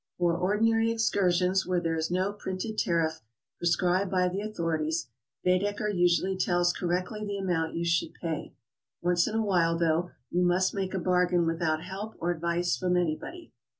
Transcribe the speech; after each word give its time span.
For 0.17 0.35
ordinary 0.35 0.89
excursions, 0.89 1.67
where 1.67 1.79
there 1.79 1.95
is 1.95 2.09
no 2.09 2.33
printed 2.33 2.75
tariff 2.79 3.21
prescribed 3.59 4.09
by 4.09 4.29
the 4.29 4.41
authorities, 4.41 5.05
Baedeker 5.43 5.89
usually 5.89 6.35
tells 6.35 6.73
correctly 6.73 7.23
the 7.23 7.37
amount 7.37 7.75
you 7.75 7.85
should 7.85 8.15
pay. 8.15 8.55
Once 9.03 9.27
in 9.27 9.35
a 9.35 9.45
while, 9.45 9.77
though, 9.77 10.09
you 10.31 10.41
must 10.41 10.73
make 10.73 10.95
a 10.95 10.97
bargain 10.99 11.45
without 11.45 11.83
help 11.83 12.15
or 12.17 12.31
advice 12.31 12.75
from 12.75 12.97
anybody. 12.97 13.53